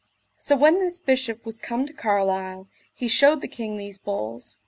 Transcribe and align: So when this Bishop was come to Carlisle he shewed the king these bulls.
So 0.35 0.55
when 0.55 0.79
this 0.79 0.97
Bishop 0.97 1.45
was 1.45 1.59
come 1.59 1.85
to 1.85 1.93
Carlisle 1.93 2.67
he 2.91 3.07
shewed 3.07 3.41
the 3.41 3.47
king 3.47 3.77
these 3.77 3.99
bulls. 3.99 4.57